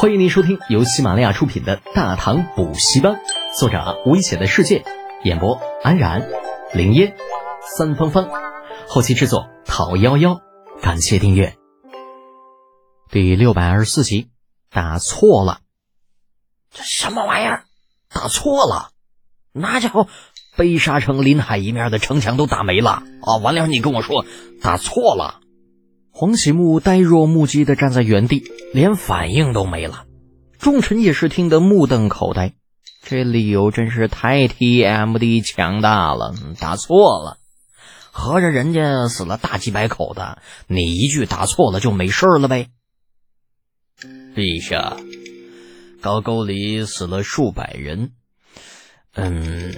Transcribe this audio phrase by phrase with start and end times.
[0.00, 3.14] 欢迎您收听由喜马拉雅出品的《大唐补习班》，
[3.58, 4.84] 作者危险的世界，
[5.24, 6.28] 演播安然、
[6.72, 7.16] 林烟、
[7.76, 8.28] 三芳芳，
[8.86, 10.40] 后期制作陶幺幺。
[10.80, 11.56] 感谢订阅。
[13.10, 14.28] 第六百二十四集，
[14.70, 15.62] 打错了。
[16.70, 17.64] 这什么玩意儿？
[18.08, 18.90] 打错了？
[19.50, 20.06] 那家伙，
[20.56, 23.38] 北沙城临海一面的城墙都打没了啊！
[23.42, 24.24] 完了，你跟我说
[24.62, 25.40] 打错了。
[26.20, 28.42] 黄喜木呆若木鸡的站在原地，
[28.74, 30.06] 连反应都没了。
[30.58, 32.54] 众臣也是听得目瞪口呆，
[33.04, 36.34] 这理由真是太 TMD 强大了。
[36.58, 37.38] 打错了，
[38.10, 42.66] 合着人家死了大几百口的，你一句打错了就没事了呗？
[44.34, 44.96] 陛下，
[46.00, 48.10] 高沟里死了数百人，
[49.14, 49.72] 嗯，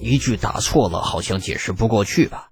[0.00, 2.48] 一句打错了好像解释不过去吧？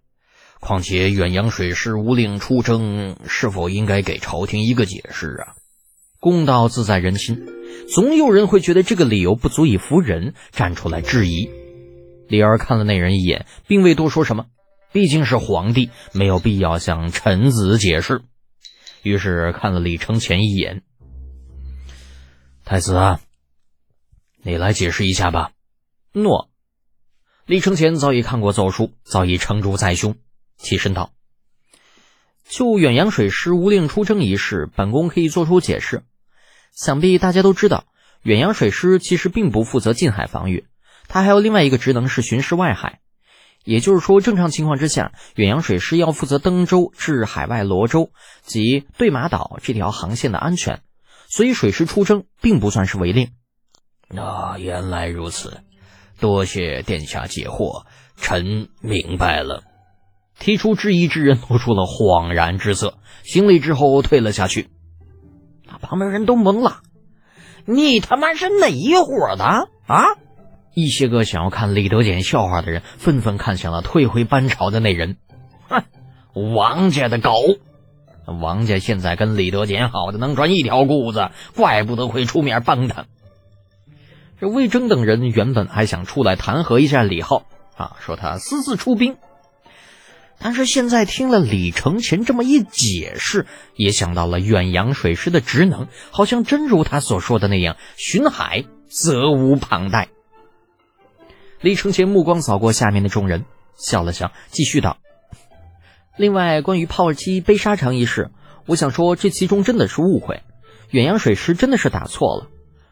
[0.62, 5.57] 况且远洋水师无令出征，是否应该给朝廷一个解释啊？
[6.21, 7.48] 公道自在人心，
[7.93, 11.51] 总有人会觉得这个理由不足以服人，站出来质疑。
[12.29, 14.46] 李儿看了那人一眼，并未多说什么，
[14.93, 18.23] 毕竟是皇帝，没有必要向臣子解释。
[19.02, 20.82] 于是看了李承乾一眼
[22.65, 23.21] ：“太子啊，
[24.45, 25.51] 你来解释一下吧。”
[26.15, 26.51] 诺。
[27.47, 30.15] 李承乾早已看过奏书，早已成竹在胸。
[30.63, 31.13] 起身道
[32.49, 36.04] ：“就远洋水师无令出征一事，本宫可以做出解释。
[36.73, 37.85] 想必大家都知道，
[38.23, 40.66] 远洋水师其实并不负责近海防御，
[41.09, 43.01] 他还有另外一个职能是巡视外海。
[43.65, 48.10] 也就是说，正常情况之下，远洋水师要负责登州至海外罗州
[48.43, 50.82] 及对马岛这条航线的安全，
[51.29, 53.30] 所以水师出征并不算是违令。
[54.16, 55.63] 啊，原来如此，
[56.19, 57.85] 多谢殿下解惑，
[58.16, 59.63] 臣明白了。”
[60.43, 64.71] 提出质疑之人露出了恍然之色，行礼之后退了下去。
[65.69, 66.81] 那旁边人都懵了
[67.65, 70.00] ：“你他妈是哪一伙的啊？”
[70.75, 75.16] 一些个想要看李德俭笑话的人纷纷看向了退回班朝的那人。
[75.69, 75.84] 哼，
[76.34, 77.30] 王家的狗！
[78.26, 83.04] 王家现在跟李德俭好的能穿一条裤子，怪不得会出面帮他。
[84.41, 87.44] 这魏征等人原本还想出来弹劾一下李浩
[87.76, 89.16] 啊，说他私自出兵。
[90.42, 100.08] 但是现在听了李承乾这么一解释，也想到了远洋水师的职能，好像真如他所说的那样，巡海责无旁贷。
[101.60, 103.44] 李承乾目光扫过下面的众人，
[103.76, 104.98] 笑了笑，继续道
[106.19, 108.32] ：“另外，关于炮击背沙城一事，
[108.66, 110.42] 我想说，这其中真的是误会，
[110.91, 112.48] 远洋水师真的是打错了。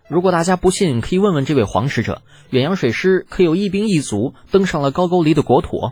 [0.09, 5.91] 如果大家不信，可以问问这位皇使者，远洋水师可有一兵一卒登上了高句丽的国土？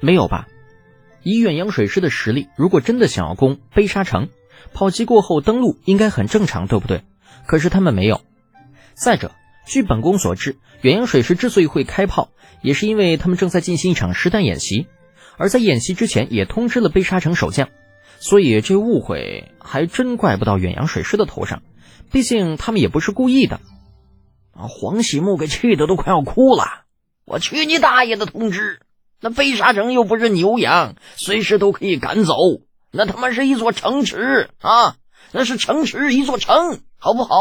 [0.00, 0.46] 没有吧？”
[1.24, 4.28] 以远洋水师的实力，如果真的想要攻悲沙城，
[4.72, 7.02] 炮击过后登陆应该很正常，对不对？
[7.46, 8.20] 可是他们没有。
[8.94, 9.32] 再者，
[9.66, 12.30] 据本宫所知，远洋水师之所以会开炮，
[12.62, 14.86] 也是因为他们正在进行一场实弹演习，
[15.36, 17.68] 而在演习之前也通知了悲沙城守将，
[18.18, 21.62] 所以这误会还真怪不到远洋水师的头上，
[22.12, 23.60] 毕竟他们也不是故意的。
[24.52, 24.68] 啊！
[24.68, 26.84] 黄喜木给气得都快要哭了，
[27.24, 28.80] 我去你大爷的通知！
[29.20, 32.34] 那飞沙城又不是牛羊，随时都可以赶走。
[32.90, 34.96] 那他妈是一座城池啊！
[35.32, 37.34] 那是城池，一座城，好不好？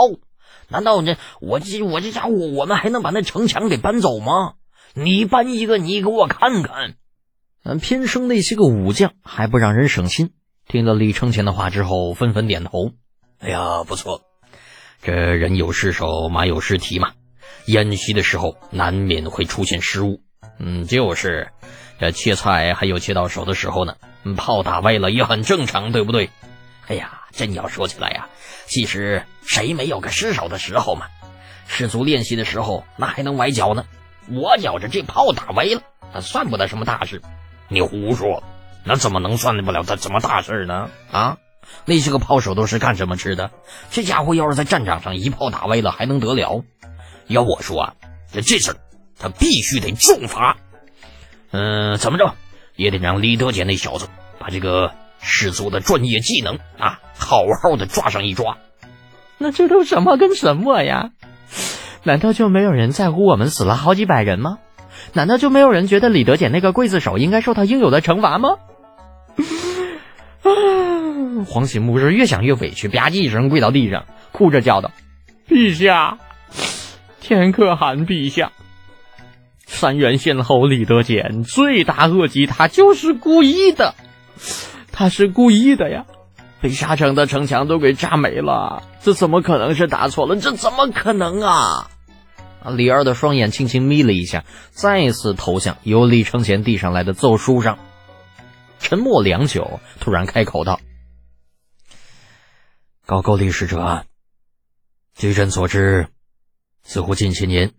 [0.70, 4.54] 难道这我这我这家伙，我们还能把那城墙给搬走吗？
[4.96, 6.96] 你搬一个，你给我看看。
[7.64, 10.32] 嗯，偏生那些个武将还不让人省心。
[10.68, 12.92] 听了李承乾的话之后，纷纷点头。
[13.40, 14.22] 哎呀，不错，
[15.04, 17.12] 这人有失手，马有失蹄嘛。
[17.68, 20.22] 演习的时候难免会出现失误。
[20.60, 21.50] 嗯，就是。
[22.00, 23.96] 这切菜还有切到手的时候呢，
[24.36, 26.32] 炮打歪了也很正常，对不对？
[26.88, 28.28] 哎呀，真要说起来呀，
[28.66, 31.06] 其实谁没有个失手的时候嘛？
[31.68, 33.86] 士卒练习的时候那还能崴脚呢？
[34.30, 35.82] 我觉着这炮打歪了，
[36.14, 37.22] 那算不得什么大事。
[37.70, 38.44] 你胡说，
[38.84, 40.90] 那怎么能算得不了他什么大事呢？
[41.12, 41.38] 啊，
[41.86, 43.52] 那些个炮手都是干什么吃的？
[43.92, 46.66] 这家伙要是在战场上一炮打歪了，还能得了？
[47.28, 47.94] 要我说啊，
[48.34, 48.78] 这这事儿
[49.24, 50.58] 他必须得重罚。
[51.52, 52.36] 嗯，怎么着
[52.76, 54.92] 也得让李德俭那小子把这个
[55.22, 58.58] 士卒的专业技能啊，好好的抓上一抓。
[59.38, 61.12] 那这都什么跟什么呀？
[62.04, 64.58] 难道就没有人在乎我们死了好几百人吗？
[65.14, 68.58] 难道就没有人觉得李德简那个刽子手应该受到应有的惩罚吗？
[70.44, 70.52] 啊！
[71.48, 74.92] 黄喜木是越想越委屈，吧唧一声跪到地上，哭着叫道
[75.48, 76.18] ：“陛下，
[77.22, 78.52] 天可汗陛下。”
[79.74, 83.96] 三原县侯李德俭罪大恶极，他就是故意的，
[84.92, 86.06] 他是故意的呀！
[86.62, 90.38] 被沙城的城墙都给炸没了，这怎么可能是打错了？
[90.38, 91.90] 这怎么可能啊？
[92.78, 97.78] 李二的双眼轻轻眯了一下，再次投向由李承前递上来的奏书上。
[98.80, 100.80] 沉默良久，突然开口道
[103.06, 104.06] ：“高句丽使者，
[105.16, 106.08] 据朕所知，
[106.84, 107.72] 似乎近些年，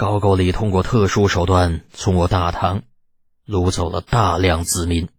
[0.00, 2.84] 高句丽通过特殊手段从我大唐
[3.46, 5.10] 掳走了大量子民。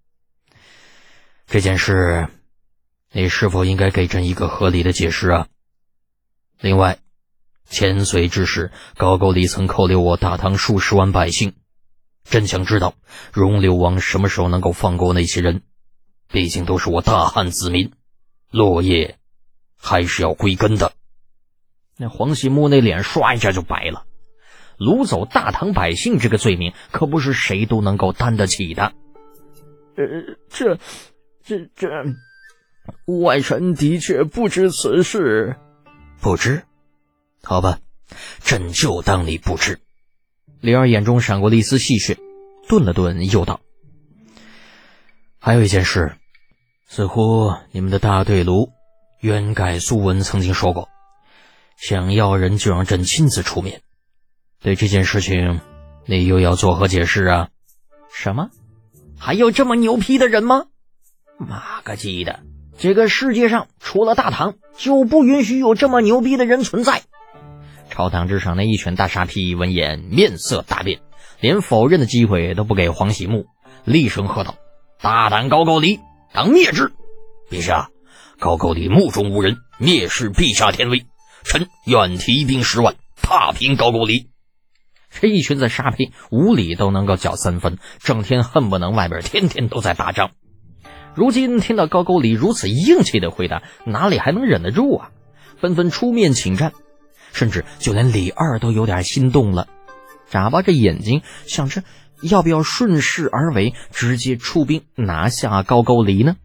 [1.45, 2.29] 这件事，
[3.11, 5.47] 你是否应该给朕一个合理的解释啊？
[6.59, 6.97] 另外。”
[7.69, 11.53] 千岁之时，高句丽曾扣留我大唐数十万百姓。
[12.23, 12.95] 朕想知道，
[13.31, 15.61] 容流王什么时候能够放过那些人？
[16.27, 17.93] 毕竟都是我大汉子民，
[18.49, 19.19] 落叶
[19.77, 20.93] 还是要归根的。
[21.97, 24.07] 那黄喜木那脸唰一下就白了。
[24.81, 28.93] 掳走大唐百姓这个罪名，可不是谁都能够担得起的。
[29.95, 30.03] 呃，
[30.49, 30.79] 这、
[31.43, 31.87] 这、这，
[33.23, 35.55] 外臣的确不知此事。
[36.19, 36.63] 不知。
[37.43, 37.77] 好吧，
[38.43, 39.79] 朕就当你不知。
[40.61, 42.17] 李二眼中闪过了一丝戏谑，
[42.67, 43.61] 顿了顿，又道
[45.39, 46.15] ：“还有一件事，
[46.87, 48.71] 似乎你们的大队卢
[49.19, 50.89] 渊盖苏文曾经说过，
[51.77, 53.81] 想要人就让朕亲自出面。
[54.61, 55.59] 对这件事情，
[56.05, 57.47] 你又要作何解释啊？
[58.13, 58.49] 什么？
[59.17, 60.65] 还有这么牛批的人吗？
[61.39, 62.41] 妈个鸡的！
[62.77, 67.01] 这个世界上除了大唐，就不允许有这么牛逼的人存在。”
[67.89, 71.01] 朝堂之上那一群大沙皮闻言面色大变，
[71.39, 73.47] 连否认的机会都不给黄喜木，
[73.83, 74.55] 厉声喝道
[75.01, 75.99] ：“大胆高句丽，
[76.33, 76.93] 当灭之！
[77.49, 77.89] 陛下，
[78.37, 81.03] 高句丽目中无人，蔑视陛下天威，
[81.43, 84.27] 臣愿提兵十万，踏平高句丽。”
[85.11, 90.31] 这一群子沙皮无理都能够搅三分，整天恨不能外边天天都在打仗。
[91.13, 95.11] 如今听到高句丽如此硬气的回答，哪里还能忍得住啊？
[95.59, 96.71] 纷纷出面请战。
[97.33, 99.67] 甚至就连李二都有点心动了，
[100.29, 101.83] 眨巴着眼睛想着
[102.21, 106.35] 要不要顺势而为，直接出兵拿下高句丽呢？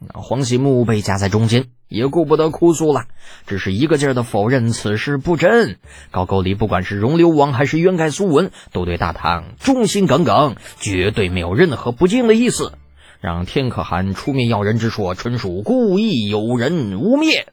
[0.00, 3.04] 那黄喜木被夹在中间，也顾不得哭诉了，
[3.46, 5.78] 只是一个劲儿的否认此事不真。
[6.10, 12.72] 高句丽不管是容留王还是渊盖苏文，都对大唐忠心耿耿，绝对没有任何不敬的意思。
[13.20, 17.44] 让天可汗出面要人之说，纯属故意有人污蔑。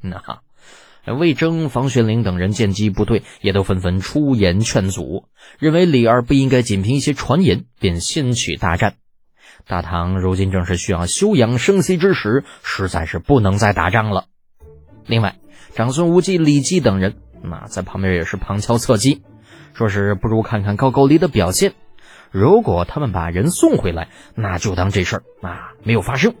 [0.00, 0.40] 那。
[1.18, 5.24] 魏征、房玄龄等人见机不对，也都纷纷出言劝阻，
[5.58, 8.94] 认为李二不应该仅凭一些传言便掀起大战。
[9.70, 14.24] 大唐如今正是需要休养生息之时，实在是不能再打仗了。
[15.06, 15.36] 另外，
[15.76, 19.22] 长孙无忌、李绩等人那在旁边也是旁敲侧击，
[19.72, 21.74] 说是不如看看高句丽的表现。
[22.32, 26.32] 如果他们把人送回来，那就当这事儿啊没有发生；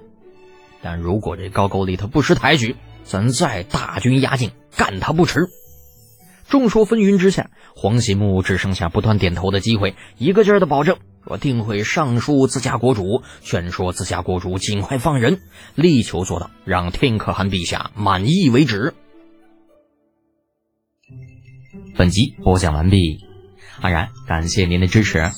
[0.82, 2.74] 但如果这高句丽他不识抬举，
[3.04, 5.46] 咱再大军压境，干他不迟。
[6.48, 15.40] 众说纷纭之下，黄喜木只剩下不断点头的机会，一个劲儿的保证我定会上书自家国主，劝说自家国主尽快放人，
[15.74, 18.94] 力求做到让天可汗陛下满意为止。
[21.96, 23.20] 本集播讲完毕，
[23.80, 25.30] 安然感谢您的支持。